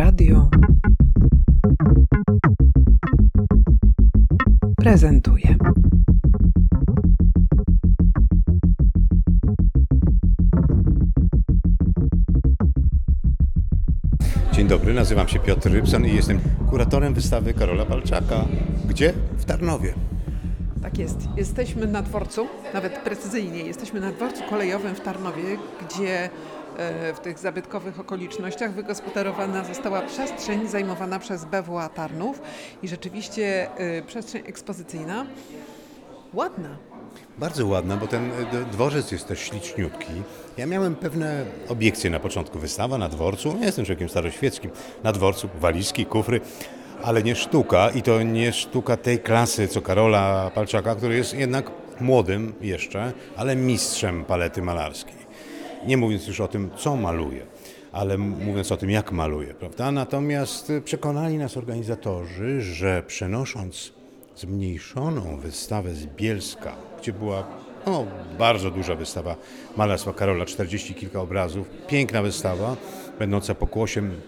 [0.00, 0.48] Radio
[4.76, 5.56] prezentuje.
[14.52, 16.40] Dzień dobry, nazywam się Piotr Rybson i jestem
[16.70, 18.44] kuratorem wystawy Karola Palczaka.
[18.88, 19.12] Gdzie?
[19.36, 19.94] W Tarnowie.
[20.82, 21.28] Tak jest.
[21.36, 25.56] Jesteśmy na dworcu, nawet precyzyjnie, jesteśmy na dworcu kolejowym w Tarnowie,
[25.86, 26.30] gdzie
[27.14, 32.42] w tych zabytkowych okolicznościach wygospodarowana została przestrzeń zajmowana przez BWA Tarnów
[32.82, 35.26] i rzeczywiście e, przestrzeń ekspozycyjna
[36.34, 36.76] ładna.
[37.38, 40.12] Bardzo ładna, bo ten e, dworzec jest też śliczniutki.
[40.56, 42.58] Ja miałem pewne obiekcje na początku.
[42.58, 44.70] Wystawa na dworcu, ja jestem człowiekiem staroświeckim,
[45.02, 46.40] na dworcu walizki, kufry,
[47.02, 51.70] ale nie sztuka i to nie sztuka tej klasy co Karola Palczaka, który jest jednak
[52.00, 55.19] młodym jeszcze, ale mistrzem palety malarskiej.
[55.86, 57.46] Nie mówiąc już o tym, co maluje,
[57.92, 59.92] ale mówiąc o tym, jak maluje, prawda?
[59.92, 63.92] Natomiast y, przekonali nas organizatorzy, że przenosząc
[64.36, 67.46] zmniejszoną wystawę z Bielska, gdzie była
[67.86, 68.06] no,
[68.38, 69.36] bardzo duża wystawa
[69.76, 72.76] malarstwa Karola, 40 kilka obrazów, piękna wystawa,
[73.18, 74.20] będąca pokłosiem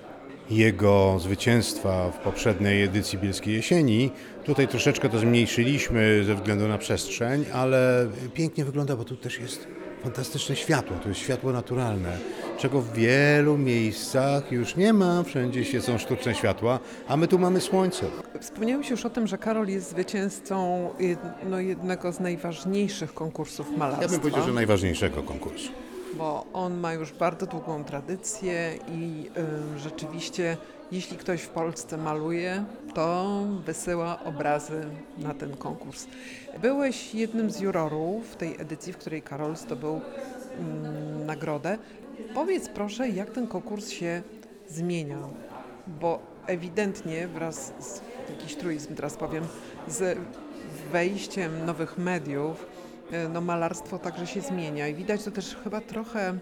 [0.51, 4.11] jego zwycięstwa w poprzedniej edycji Bielskiej Jesieni.
[4.45, 9.67] Tutaj troszeczkę to zmniejszyliśmy ze względu na przestrzeń, ale pięknie wygląda, bo tu też jest
[10.03, 10.97] fantastyczne światło.
[11.03, 12.19] To jest światło naturalne,
[12.58, 15.22] czego w wielu miejscach już nie ma.
[15.22, 18.06] Wszędzie świecą sztuczne światła, a my tu mamy słońce.
[18.41, 21.17] Wspomniałeś już o tym, że Karol jest zwycięzcą jed-
[21.50, 24.03] no, jednego z najważniejszych konkursów malarstwa.
[24.05, 25.69] Ja bym powiedział, że najważniejszego konkursu.
[26.15, 29.31] Bo on ma już bardzo długą tradycję i
[29.77, 30.57] y, rzeczywiście,
[30.93, 34.85] jeśli ktoś w Polsce maluje, to wysyła obrazy
[35.19, 36.07] na ten konkurs.
[36.63, 40.01] Byłeś jednym z jurorów tej edycji, w której Karol zdobył
[40.59, 41.79] mm, nagrodę.
[42.35, 44.23] Powiedz proszę, jak ten konkurs się
[44.69, 45.19] zmienia,
[45.87, 49.45] bo ewidentnie wraz z jakiś truizm teraz powiem,
[49.89, 50.19] z
[50.92, 52.67] wejściem nowych mediów,
[53.33, 56.39] no malarstwo także się zmienia i widać to też chyba trochę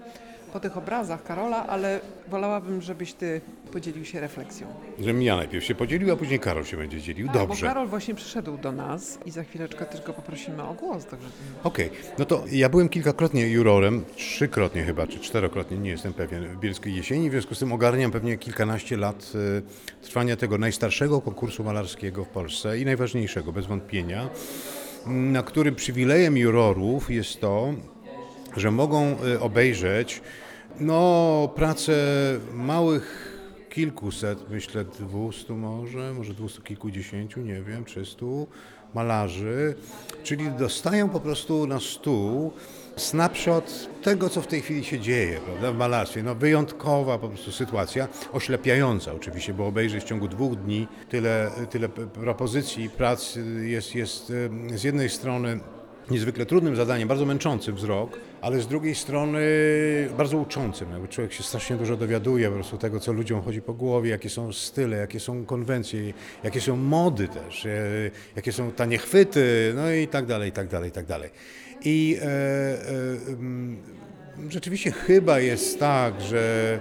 [0.53, 3.41] po tych obrazach Karola, ale wolałabym, żebyś ty
[3.73, 4.67] podzielił się refleksją.
[4.99, 7.27] Żebym ja najpierw się podzielił, a później Karol się będzie dzielił.
[7.27, 7.67] Tak, Bo Dobrze.
[7.67, 11.05] Karol właśnie przyszedł do nas i za chwileczkę też go poprosimy o głos.
[11.07, 11.29] Także
[11.65, 16.61] Okej, no to ja byłem kilkakrotnie jurorem, trzykrotnie chyba, czy czterokrotnie, nie jestem pewien, w
[16.61, 21.65] Bielskiej Jesieni, w związku z tym ogarniam pewnie kilkanaście lat e, trwania tego najstarszego konkursu
[21.65, 24.29] malarskiego w Polsce i najważniejszego, bez wątpienia,
[25.07, 27.75] na którym przywilejem jurorów jest to,
[28.57, 30.21] że mogą e, obejrzeć
[30.81, 31.95] no, pracę
[32.55, 33.37] małych
[33.71, 38.47] kilkuset, myślę dwustu może, może dwustu kilkudziesięciu, nie wiem, trzystu
[38.95, 39.75] malarzy,
[40.23, 42.53] czyli dostają po prostu na stół
[43.01, 46.23] snapshot tego, co w tej chwili się dzieje prawda, w malarstwie.
[46.23, 51.89] No, wyjątkowa po prostu sytuacja, oślepiająca oczywiście, bo obejrzeć w ciągu dwóch dni tyle, tyle
[51.89, 54.33] propozycji, prac jest, jest
[54.75, 55.61] z jednej strony
[56.11, 59.41] niezwykle trudnym zadaniem, bardzo męczącym wzrok, ale z drugiej strony
[60.17, 60.93] bardzo uczącym.
[60.93, 64.31] Jakby człowiek się strasznie dużo dowiaduje po prostu tego, co ludziom chodzi po głowie, jakie
[64.31, 66.13] są style, jakie są konwencje,
[66.45, 67.71] jakie są mody też, e,
[68.37, 71.31] jakie są tanie chwyty, no i tak dalej, i tak dalej, i tak dalej.
[71.85, 72.29] I e, e,
[73.29, 73.77] mm,
[74.49, 76.79] rzeczywiście chyba jest tak, że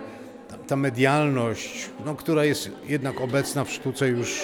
[0.67, 4.41] ta, medialność, no, która jest jednak obecna w sztuce już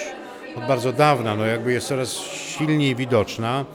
[0.55, 2.13] od bardzo dawna, no jakby jest coraz
[2.57, 3.65] silniej widoczna,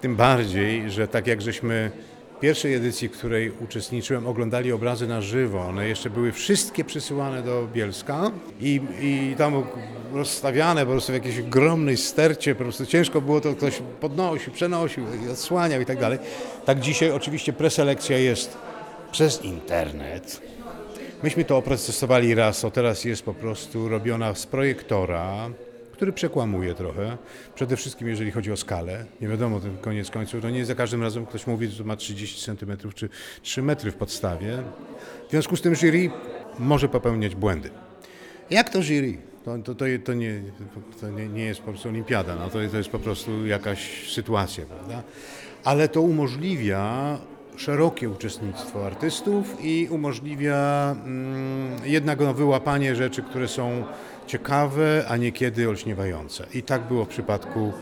[0.00, 1.90] tym bardziej, że tak jak żeśmy
[2.40, 7.68] pierwszej edycji, w której uczestniczyłem, oglądali obrazy na żywo, one jeszcze były wszystkie przysyłane do
[7.74, 8.30] Bielska
[8.60, 9.64] i, i tam
[10.12, 15.04] rozstawiane po prostu w jakiejś ogromnej stercie, po prostu ciężko było to ktoś podnosił, przenosił,
[15.32, 16.18] odsłaniał i tak dalej.
[16.64, 18.58] Tak dzisiaj oczywiście preselekcja jest
[19.12, 20.40] przez internet.
[21.22, 25.50] Myśmy to oprocesowali raz, to teraz jest po prostu robiona z projektora,
[26.00, 27.18] który przekłamuje trochę.
[27.54, 29.04] Przede wszystkim jeżeli chodzi o skalę.
[29.20, 32.44] Nie wiadomo, ten koniec końców, to nie za każdym razem ktoś mówi, że ma 30
[32.46, 33.08] cm czy
[33.42, 34.62] 3 metry w podstawie.
[35.28, 36.10] W związku z tym jury
[36.58, 37.70] może popełniać błędy.
[38.50, 39.18] Jak to jury?
[39.44, 40.42] To, to, to, to, nie,
[41.00, 44.66] to nie, nie jest po prostu olimpiada, no to, to jest po prostu jakaś sytuacja,
[44.66, 45.02] prawda?
[45.64, 47.18] Ale to umożliwia
[47.56, 53.84] szerokie uczestnictwo artystów i umożliwia mm, jednak wyłapanie rzeczy, które są
[54.26, 56.46] ciekawe, a niekiedy olśniewające.
[56.54, 57.72] I tak było w przypadku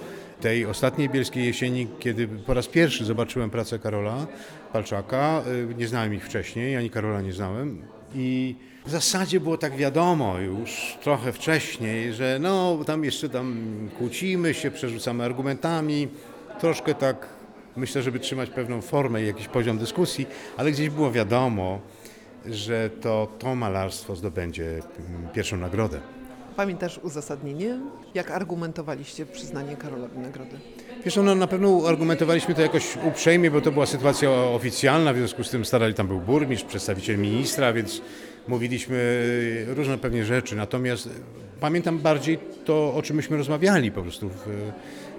[0.41, 4.27] tej ostatniej bielskiej jesieni, kiedy po raz pierwszy zobaczyłem pracę Karola
[4.73, 5.43] Palczaka.
[5.71, 7.83] Y, Nie znałem ich wcześniej, ani Karola nie znałem.
[8.15, 8.57] I
[8.87, 13.57] w zasadzie było tak wiadomo już trochę wcześniej, że no tam jeszcze tam
[13.99, 16.09] kłócimy się, przerzucamy argumentami.
[16.61, 17.38] Troszkę tak
[17.77, 20.27] myślę, żeby trzymać pewną formę i jakiś poziom dyskusji,
[20.57, 21.81] ale gdzieś było wiadomo,
[22.47, 26.01] że to to malarstwo zdobędzie mm, pierwszą nagrodę.
[26.57, 27.79] Pamiętasz uzasadnienie?
[28.15, 30.59] Jak argumentowaliście przyznanie Karolowi nagrody?
[31.05, 35.45] Wiesz, no, na pewno argumentowaliśmy to jakoś uprzejmie, bo to była sytuacja oficjalna, w związku
[35.45, 38.03] z tym starali, tam był burmistrz, przedstawiciel ministra, więc
[38.49, 39.25] mówiliśmy
[39.69, 40.57] różne pewnie rzeczy.
[40.57, 41.09] Natomiast
[41.61, 44.73] pamiętam bardziej to, o czym myśmy rozmawiali po prostu w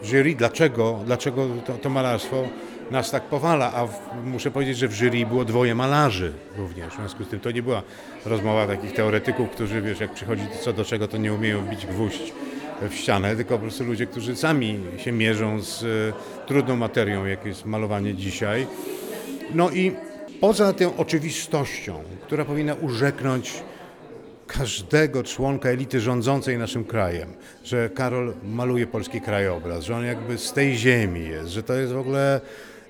[0.04, 2.44] jury, dlaczego, dlaczego to, to malarstwo
[2.92, 6.94] nas tak powala, a w, muszę powiedzieć, że w jury było dwoje malarzy również.
[6.94, 7.82] W związku z tym to nie była
[8.26, 12.34] rozmowa takich teoretyków, którzy, wiesz, jak przychodzi co do czego, to nie umieją bić gwóźdź
[12.90, 17.46] w ścianę, tylko po prostu ludzie, którzy sami się mierzą z e, trudną materią, jak
[17.46, 18.68] jest malowanie dzisiaj.
[19.54, 19.92] No i
[20.42, 23.54] poza tą oczywistością, która powinna urzeknąć
[24.58, 30.54] każdego członka elity rządzącej naszym krajem, że Karol maluje polski krajobraz, że on jakby z
[30.54, 32.42] tej ziemi jest, że to jest w ogóle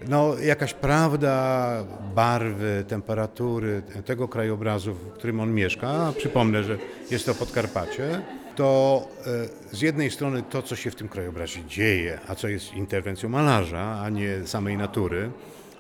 [0.08, 1.84] no, jakaś prawda
[2.16, 6.14] barwy, temperatury tego krajobrazu, w którym on mieszka.
[6.18, 6.78] Przypomnę, że
[7.12, 8.22] jest to Podkarpacie.
[8.56, 9.08] To
[9.72, 13.30] e, z jednej strony to, co się w tym krajobrazie dzieje, a co jest interwencją
[13.30, 15.32] malarza, a nie samej natury,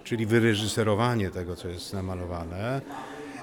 [0.03, 2.81] czyli wyreżyserowanie tego, co jest namalowane.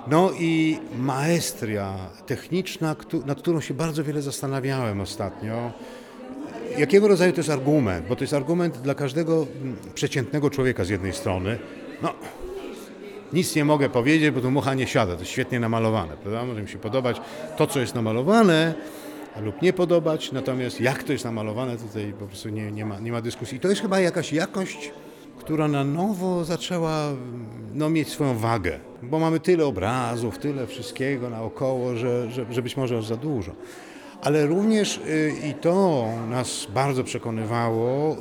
[0.06, 1.94] No i maestria
[2.26, 5.73] techniczna, nad którą się bardzo wiele zastanawiałem ostatnio.
[6.79, 8.06] Jakiego rodzaju to jest argument?
[8.08, 11.58] Bo to jest argument dla każdego mm, przeciętnego człowieka z jednej strony.
[12.03, 12.12] No,
[13.32, 15.14] nic nie mogę powiedzieć, bo tu mucha nie siada.
[15.14, 16.44] To jest świetnie namalowane, prawda?
[16.44, 17.20] Może mi się podobać
[17.56, 18.75] to, co jest namalowane,
[19.41, 23.12] lub nie podobać, natomiast jak to jest namalowane, tutaj po prostu nie, nie, ma, nie
[23.12, 23.56] ma dyskusji.
[23.56, 24.91] I to jest chyba jakaś jakość,
[25.38, 27.09] która na nowo zaczęła
[27.75, 28.79] no, mieć swoją wagę,
[29.11, 33.53] bo mamy tyle obrazów, tyle wszystkiego naokoło, że, że, że być może aż za dużo.
[34.23, 38.17] Ale również y, i to nas bardzo przekonywało,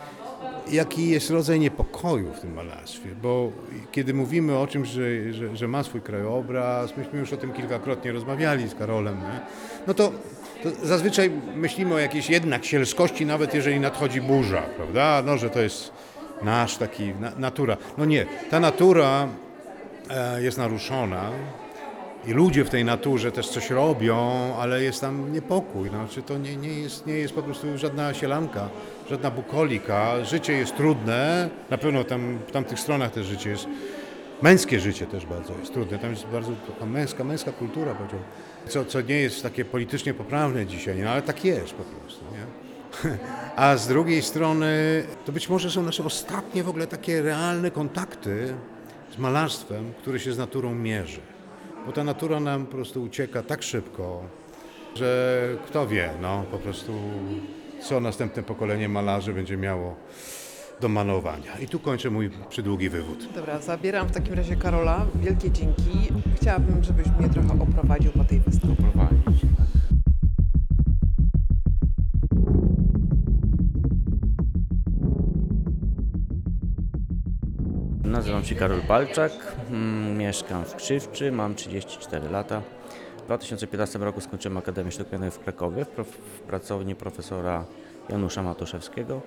[0.72, 3.52] jaki jest rodzaj niepokoju w tym malarstwie, bo
[3.92, 8.12] kiedy mówimy o czymś, że, że, że ma swój krajobraz, myśmy już o tym kilkakrotnie
[8.12, 9.40] rozmawiali z Karolem, nie?
[9.88, 10.12] no to,
[10.64, 15.24] to zazwyczaj myślimy o jakiejś jednak sielskości, nawet jeżeli nadchodzi burza, prawda?
[15.26, 15.92] No, że to jest
[16.42, 17.78] nasz taki, na, natura.
[17.98, 19.28] No nie, ta natura
[20.40, 21.32] jest naruszona
[22.28, 24.18] i ludzie w tej naturze też coś robią,
[24.60, 25.90] ale jest tam niepokój.
[25.90, 28.70] Znaczy to nie, nie, jest, nie jest po prostu żadna sielanka,
[29.10, 30.26] żadna bukolika.
[30.26, 33.68] Życie jest trudne, na pewno tam w tamtych stronach też życie jest,
[34.42, 36.00] męskie życie też bardzo jest trudne.
[36.00, 36.52] Tam jest bardzo
[36.86, 38.30] męska, męska kultura, powiedziałbym.
[38.68, 42.46] Co, co nie jest takie politycznie poprawne dzisiaj, no ale tak jest po prostu, nie?
[43.56, 48.54] A z drugiej strony to być może są nasze ostatnie w ogóle takie realne kontakty
[49.16, 51.20] z malarstwem, które się z naturą mierzy.
[51.86, 54.24] Bo ta natura nam po prostu ucieka tak szybko,
[54.96, 56.94] że kto wie, no po prostu
[57.82, 59.96] co następne pokolenie malarzy będzie miało
[60.82, 61.60] do malowania.
[61.60, 63.28] I tu kończę mój przydługi wywód.
[63.36, 65.06] Dobra, zabieram w takim razie Karola.
[65.16, 66.14] Wielkie dzięki.
[66.42, 68.76] Chciałabym, żebyś mnie trochę oprowadził po tej wystawie.
[78.26, 79.32] Nazywam się Karol Palczak,
[79.70, 82.62] mm, mieszkam w Krzywczy, mam 34 lata.
[83.18, 86.04] W 2015 roku skończyłem Akademię Sztuk Pięknych w Krakowie w, prof-
[86.38, 87.66] w pracowni profesora
[88.10, 89.22] Janusza Matuszewskiego.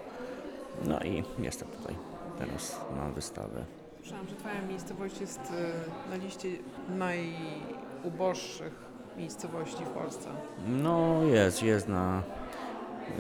[0.84, 1.94] No i jestem tutaj
[2.38, 3.64] teraz na wystawę.
[4.00, 6.48] Słyszałam, że Twoja miejscowość jest y, na liście
[6.88, 8.72] najuboższych
[9.16, 10.28] miejscowości w Polsce.
[10.68, 12.22] No jest, jest na,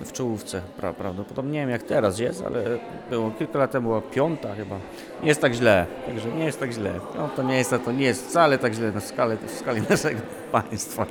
[0.04, 1.52] w czołówce pra, prawdopodobnie.
[1.52, 2.64] Nie wiem jak teraz jest, ale
[3.10, 4.78] było kilka lat temu, była piąta chyba.
[5.22, 6.92] Nie jest tak źle, także nie jest tak źle.
[7.16, 10.20] No to nie jest, to nie jest wcale tak źle na skalę, w skali naszego
[10.52, 11.06] państwa.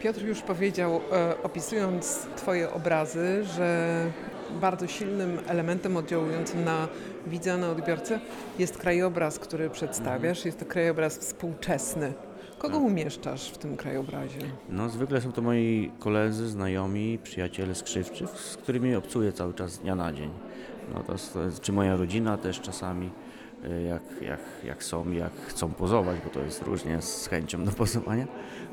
[0.00, 3.86] Piotr już powiedział, e, opisując Twoje obrazy, że
[4.60, 6.88] bardzo silnym elementem oddziałującym na
[7.26, 8.20] widza, na odbiorcę
[8.58, 10.44] jest krajobraz, który przedstawiasz.
[10.44, 12.12] Jest to krajobraz współczesny.
[12.60, 14.38] Kogo umieszczasz w tym krajobrazie?
[14.68, 17.84] No zwykle są to moi koledzy, znajomi, przyjaciele z
[18.34, 20.30] z którymi obcuję cały czas z dnia na dzień.
[20.94, 23.10] No to jest, to jest, czy moja rodzina też czasami,
[23.64, 27.70] y, jak, jak, jak są, jak chcą pozować, bo to jest różnie z chęcią do
[27.70, 28.26] pozowania.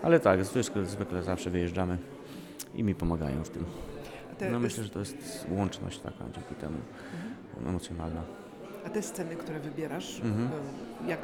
[0.03, 1.97] Ale tak, zwykle, zwykle zawsze wyjeżdżamy
[2.75, 3.63] i mi pomagają w tym.
[4.51, 6.77] No myślę, że to jest łączność taka dzięki temu
[7.67, 8.21] emocjonalna.
[8.85, 10.49] A te sceny, które wybierasz, Mhm.
[11.05, 11.19] e, jak,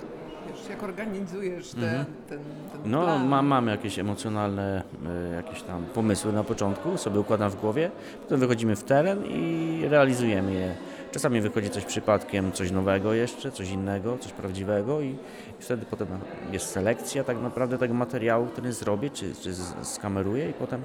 [0.48, 2.06] wiesz, jak organizujesz te, Mhm.
[2.30, 2.40] ten,
[2.72, 3.28] ten No, plan?
[3.28, 4.84] mam, mam jakieś emocjonalne
[5.32, 7.92] y, jakieś tam pomysły na początku, sobie układam w głowie,
[8.24, 10.76] potem wychodzimy w teren i realizujemy je.
[11.12, 15.16] Czasami wychodzi coś przypadkiem, coś nowego jeszcze, coś innego, coś prawdziwego i, i
[15.60, 16.08] wtedy potem
[16.52, 20.82] jest selekcja tak naprawdę tego materiału, który zrobię, czy, czy skameruję i potem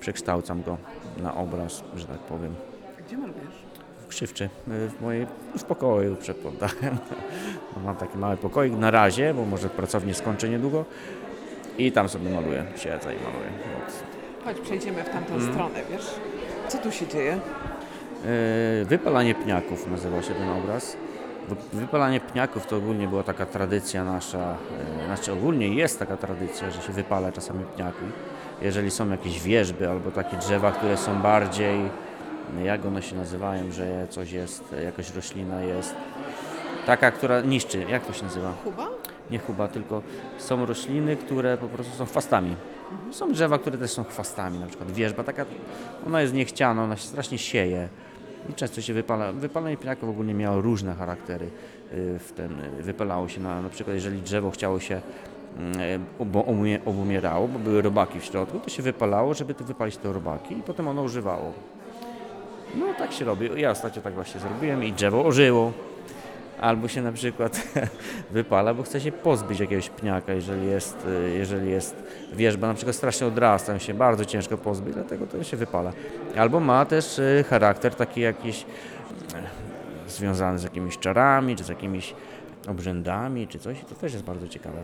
[0.00, 0.76] przekształcam go
[1.22, 2.54] na obraz, że tak powiem.
[3.06, 3.63] Gdzie malujesz?
[4.14, 5.26] W krzywczy y, w mojej
[5.58, 6.96] w pokoju przed poddachem.
[7.84, 10.84] Mam taki mały pokoik na razie, bo może pracownię skończę niedługo
[11.78, 13.50] i tam sobie maluję, siedzę i maluję.
[14.44, 15.52] Chodź, przejdziemy w tamtą Mm.
[15.52, 16.06] stronę, wiesz?
[16.68, 17.38] Co tu się dzieje?
[18.82, 20.96] y, Wypalanie pniaków nazywa się ten obraz.
[21.48, 24.54] Wy- Wypalanie pniaków to ogólnie była taka tradycja nasza,
[25.02, 28.04] y, znaczy ogólnie jest taka tradycja, że się wypala czasami pniaki.
[28.62, 31.80] Jeżeli są jakieś wierzby albo takie drzewa, które są bardziej,
[32.64, 35.94] jak one się nazywają, że coś jest, jakaś roślina jest,
[36.86, 38.52] taka, która niszczy, jak to się nazywa?
[38.64, 38.88] Kuba?
[39.30, 40.02] nie chuba, tylko
[40.38, 42.56] są rośliny, które po prostu są chwastami.
[43.10, 45.44] Są drzewa, które też są chwastami, na przykład wierzba, taka,
[46.06, 47.88] ona jest niechciana, ona się strasznie sieje
[48.50, 49.32] i często się wypala.
[49.32, 51.46] Wypalenie pniaków ogólnie miało różne charaktery.
[51.92, 55.00] y, W ten, y, wypalało się na, na przykład, jeżeli drzewo chciało się
[55.58, 59.96] mm, bo umie- obumierało, bo były robaki w środku, to się wypalało, żeby to wypalić
[59.96, 61.52] te robaki i potem ono używało.
[62.78, 63.50] No tak się robi.
[63.56, 65.72] Ja ostatnio tak właśnie zrobiłem i drzewo ożyło.
[66.60, 67.62] Albo się na przykład
[68.30, 71.96] wypala, bo chce się pozbyć jakiegoś pniaka, jeżeli jest, y, jeżeli jest
[72.32, 75.92] wierzba, na przykład strasznie odrasta, się bardzo ciężko pozbyć, dlatego to się wypala.
[76.36, 78.62] Albo ma też y, charakter taki jakiś
[80.06, 82.14] y, związany z jakimiś czarami, czy z jakimiś
[82.68, 84.82] obrzędami, czy coś, i to też jest bardzo ciekawe.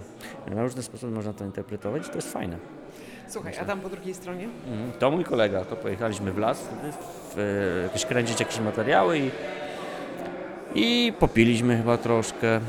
[0.54, 2.79] Na różne sposoby można to interpretować i to jest fajne.
[3.30, 4.44] Słuchaj, a tam po drugiej stronie?
[4.44, 4.92] Mhm.
[4.98, 6.68] To mój kolega, to pojechaliśmy w las,
[7.36, 9.30] w, kręcić jakieś materiały i,
[10.74, 12.60] i popiliśmy chyba troszkę.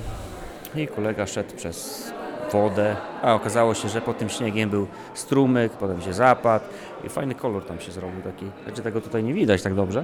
[0.75, 2.11] I kolega szedł przez
[2.51, 6.65] wodę, a okazało się, że pod tym śniegiem był strumyk, potem się zapadł
[7.03, 8.45] i fajny kolor tam się zrobił taki.
[8.63, 10.03] Znaczy tego tutaj nie widać tak dobrze,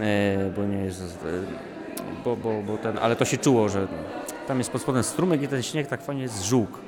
[0.00, 1.28] e, bo nie jest, e,
[2.24, 3.86] bo, bo, bo ten, ale to się czuło, że
[4.46, 6.85] tam jest pod spodem strumyk i ten śnieg tak fajnie zżółkł.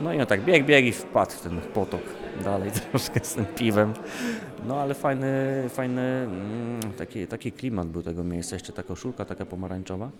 [0.00, 2.02] No i on tak biegł, biegł i wpadł w ten potok
[2.44, 3.94] dalej troszkę z tym piwem.
[4.66, 9.46] No ale fajny, fajny mm, taki, taki klimat był tego miejsca, jeszcze ta koszulka taka
[9.46, 10.10] pomarańczowa.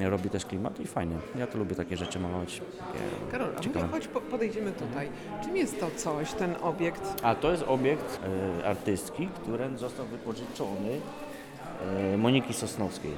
[0.00, 1.16] Robi też klimat i fajnie.
[1.38, 2.62] Ja to lubię takie rzeczy malować.
[3.30, 3.48] Karol,
[3.82, 5.08] a może po, podejdziemy tutaj.
[5.44, 7.02] Czym jest to coś, ten obiekt?
[7.22, 8.20] A to jest obiekt
[8.60, 11.00] e, artystki, który został wypożyczony
[12.12, 13.12] e, Moniki Sosnowskiej.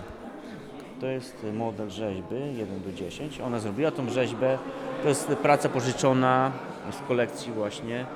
[1.01, 3.41] To jest model rzeźby 1 do 10.
[3.41, 4.59] Ona zrobiła tą rzeźbę.
[5.03, 6.53] To jest praca pożyczona
[6.91, 8.07] z kolekcji właśnie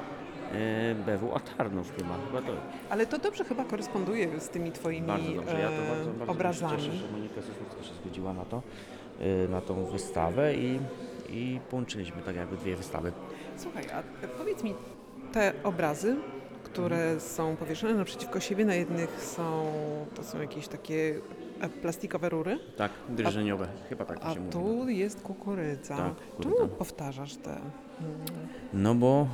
[0.53, 2.15] e, BW Atarnów chyba.
[2.27, 2.53] chyba to,
[2.91, 5.61] Ale to dobrze chyba koresponduje z tymi twoimi bardzo dobrze.
[5.61, 6.77] Ja to e, bardzo, bardzo obrazami.
[6.83, 8.63] cieszę, że Monika Sosnowska się zgodziła na to,
[9.21, 10.79] e, na tą wystawę i,
[11.31, 13.13] i połączyliśmy tak jakby dwie wystawy.
[13.57, 14.75] Słuchaj, a powiedz mi,
[15.33, 16.17] te obrazy,
[16.75, 19.73] które są powieszone naprzeciwko siebie, na jednych są,
[20.15, 21.15] to są jakieś takie
[21.61, 23.69] e, plastikowe rury, Tak, drżeniowe.
[23.89, 24.53] Chyba tak a się mówi.
[24.53, 25.97] tu jest kukurydza.
[25.97, 26.13] Tak,
[26.43, 27.57] Czemu powtarzasz te?
[28.73, 29.29] No bo,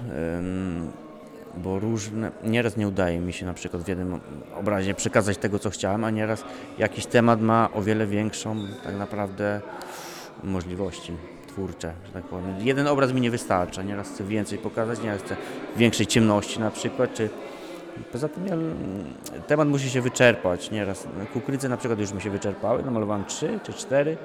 [1.56, 4.20] bo różne, nieraz nie udaje mi się na przykład w jednym
[4.56, 6.44] obrazie przekazać tego, co chciałem, a nieraz
[6.78, 9.61] jakiś temat ma o wiele większą tak naprawdę
[10.44, 11.12] możliwości
[11.52, 12.54] twórcze, że tak powiem.
[12.61, 15.37] Jeden obraz mi nie wystarcza, nieraz chcę więcej pokazać, nieraz chcę
[15.76, 17.28] większej ciemności na przykład, czy
[18.12, 18.54] Poza tym ja,
[19.47, 21.09] temat musi się wyczerpać nieraz.
[21.33, 24.16] Kukurydze na przykład już mi się wyczerpały, namalowałem trzy czy cztery.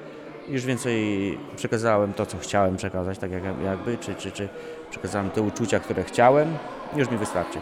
[0.48, 4.48] Już więcej przekazałem to, co chciałem przekazać, tak jak, jakby, czy, czy, czy
[4.90, 6.48] przekazałem te uczucia, które chciałem,
[6.96, 7.58] już mi wystarczy.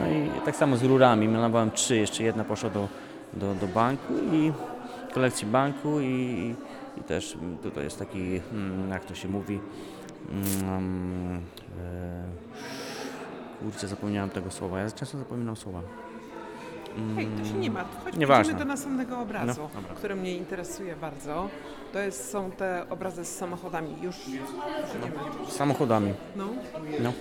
[0.00, 2.88] No i tak samo z rurami, malowałem trzy, jeszcze jedna poszła do,
[3.32, 4.52] do, do banku i
[5.14, 6.54] kolekcji banku i,
[6.96, 9.60] i też tutaj jest taki, mm, jak to się mówi,
[10.30, 11.40] mm, e,
[13.62, 15.80] kurczę, zapomniałem tego słowa, ja często zapominam słowa.
[17.16, 18.04] Hej, to się nie martw.
[18.04, 18.54] Chodź, Nieważne.
[18.54, 21.48] do następnego obrazu, No, który mnie interesuje bardzo.
[21.92, 23.96] To jest, są te obrazy z samochodami.
[24.02, 24.16] Już.
[25.48, 26.46] Z samochodami, No.
[27.00, 27.12] no.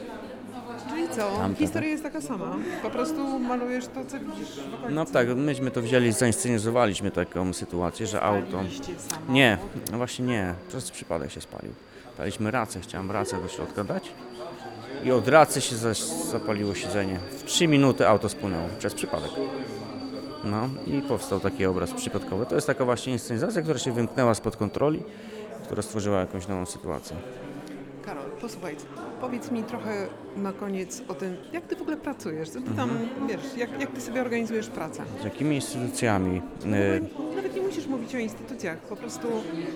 [0.89, 1.31] Czyli co?
[1.37, 2.55] Tamte, Historia jest taka sama.
[2.83, 4.93] Po prostu malujesz to, co widzisz w okolicy.
[4.95, 8.47] No tak, myśmy to wzięli, zainscenizowaliśmy taką sytuację, że auto...
[8.49, 9.29] Spaliliście samochód.
[9.29, 9.57] Nie,
[9.91, 11.73] no właśnie nie, przez przypadek się spalił.
[12.17, 14.11] Daliśmy racę, chciałem racę do środka dać
[15.03, 17.19] i od racy się zaś zapaliło siedzenie.
[17.31, 19.31] W 3 minuty auto spłynęło, przez przypadek.
[20.43, 22.45] No i powstał taki obraz przypadkowy.
[22.45, 25.03] To jest taka właśnie inscenizacja, która się wymknęła spod kontroli,
[25.63, 27.15] która stworzyła jakąś nową sytuację.
[28.41, 28.75] Posłuchaj,
[29.21, 32.49] powiedz mi trochę na koniec o tym, jak ty w ogóle pracujesz.
[32.49, 33.27] Ty tam, Mhm.
[33.27, 35.03] wiesz, jak, jak ty sobie organizujesz pracę?
[35.21, 36.41] Z jakimi instytucjami?
[36.65, 37.01] y,
[37.35, 39.27] Nawet nie musisz mówić o instytucjach, po prostu,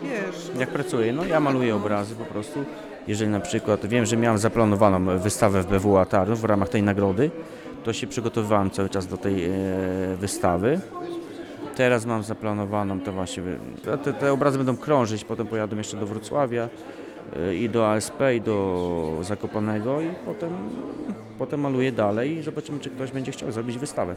[0.03, 1.13] wiesz, Jak pracuję?
[1.13, 2.65] No ja maluję obrazy po prostu.
[3.07, 7.31] Jeżeli na przykład wiem, że miałem zaplanowaną wystawę w BWA Tarnów w ramach tej nagrody,
[7.83, 9.49] to się przygotowywałem cały czas do tej e,
[10.19, 10.79] wystawy.
[11.75, 13.43] Teraz mam zaplanowaną to właśnie,
[14.03, 16.69] te- te, obrazy będą krążyć, potem pojadę jeszcze do Wrocławia
[17.55, 20.49] i do ASP i do Zakopanego i potem,
[21.39, 24.15] potem maluję dalej i zobaczymy, czy ktoś będzie chciał zrobić wystawę.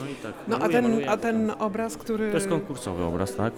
[0.00, 0.32] No i tak.
[0.48, 1.10] No a maluję, ten, maluję.
[1.10, 2.30] a ten obraz, który...
[2.30, 3.52] To jest konkursowy obraz, tak?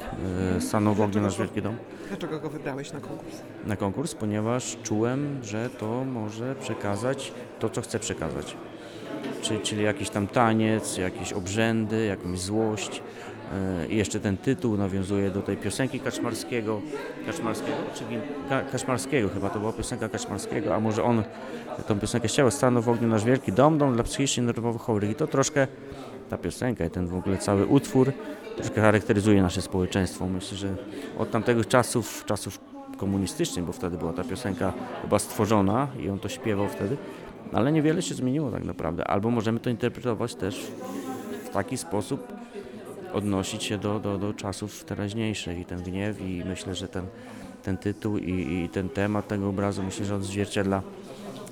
[0.57, 1.77] E, Stanął w ogniu nasz Wielki Dom.
[2.09, 3.37] Dlaczego go wybrałeś na konkurs?
[3.67, 8.57] na konkurs, ponieważ czułem, że to może przekazać to, co chcę przekazać.
[9.43, 13.03] Czyli, czyli jakiś tam taniec, jakieś obrzędy, jakąś złość.
[13.81, 16.81] Yy, I jeszcze ten tytuł nawiązuje do tej piosenki Kaczmarskiego.
[17.27, 17.77] Kaczmarskiego?
[18.49, 21.23] Ka- Kaczmarskiego chyba, to była piosenka Kaczmarskiego, a może on
[21.89, 25.11] tą piosenkę chciał, stanął w ogniu nasz wielki dom, dom dla psychicznie nerwowych chorych.
[25.11, 25.67] I to troszkę,
[26.31, 28.13] ta piosenka i ten w ogóle cały utwór
[28.57, 30.27] troszkę charakteryzuje nasze społeczeństwo.
[30.27, 30.75] Myślę, że
[31.19, 32.61] od tamtego czasów, czasów
[32.97, 36.97] komunistycznych, bo wtedy była ta piosenka chyba stworzona i on to śpiewał wtedy,
[37.53, 39.05] ale niewiele się zmieniło tak naprawdę.
[39.05, 40.67] Albo możemy to interpretować też
[41.45, 42.33] w taki sposób,
[43.13, 47.07] odnosić się do, do, do czasów teraźniejszych i ten gniew i myślę, że ten,
[47.63, 48.31] ten tytuł i,
[48.65, 50.83] i ten temat tego obrazu myślę, że odzwierciedla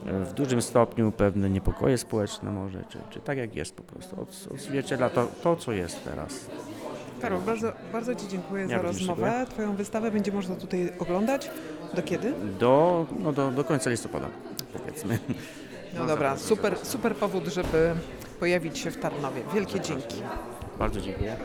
[0.06, 4.20] e, w dużym stopniu pewne niepokoje społeczne może, czy, czy tak jak jest po prostu.
[4.20, 6.46] Od, odzwierciedla to, to, co jest teraz.
[7.22, 9.22] Karol, bardzo, bardzo Ci dziękuję Ja za rozmowę.
[9.22, 9.46] dziękuję.
[9.46, 11.50] Twoją wystawę będzie można tutaj oglądać.
[11.94, 12.32] Do kiedy?
[12.58, 14.26] Do, no do, do końca listopada,
[14.72, 15.18] powiedzmy.
[15.98, 17.94] No dobra, super, super powód, żeby
[18.40, 19.42] pojawić się w Tarnowie.
[19.54, 20.16] Wielkie dzięki.
[20.80, 21.36] Bardzo dziękuję.